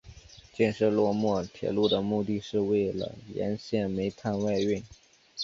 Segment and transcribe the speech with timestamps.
[0.51, 4.83] 建设洛茂铁路的目的是为了沿线煤炭外运。